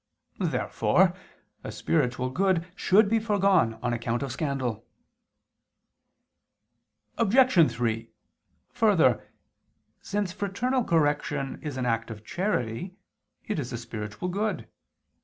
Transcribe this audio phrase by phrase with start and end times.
[0.39, 1.13] Therefore
[1.63, 4.83] a spiritual good should be foregone on account of scandal.
[7.19, 7.71] Obj.
[7.71, 8.09] 3:
[8.71, 9.27] Further,
[10.01, 12.95] since fraternal correction is an act of charity,
[13.45, 14.67] it is a spiritual good.